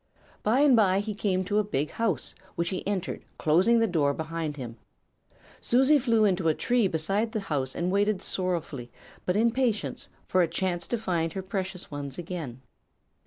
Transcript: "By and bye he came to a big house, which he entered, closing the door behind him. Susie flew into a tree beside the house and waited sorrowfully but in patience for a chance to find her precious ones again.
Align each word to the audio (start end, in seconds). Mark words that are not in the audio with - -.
"By 0.41 0.61
and 0.61 0.75
bye 0.75 0.99
he 0.99 1.13
came 1.13 1.43
to 1.43 1.59
a 1.59 1.63
big 1.63 1.91
house, 1.91 2.33
which 2.55 2.69
he 2.69 2.81
entered, 2.87 3.23
closing 3.37 3.77
the 3.77 3.85
door 3.85 4.15
behind 4.15 4.57
him. 4.57 4.77
Susie 5.61 5.99
flew 5.99 6.25
into 6.25 6.47
a 6.47 6.55
tree 6.55 6.87
beside 6.87 7.33
the 7.33 7.39
house 7.39 7.75
and 7.75 7.91
waited 7.91 8.19
sorrowfully 8.19 8.89
but 9.27 9.35
in 9.35 9.51
patience 9.51 10.09
for 10.27 10.41
a 10.41 10.47
chance 10.47 10.87
to 10.87 10.97
find 10.97 11.33
her 11.33 11.43
precious 11.43 11.91
ones 11.91 12.17
again. 12.17 12.61